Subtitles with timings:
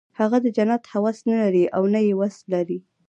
[0.19, 2.79] هغه د جنت هوس نه لري او نه یې وس لري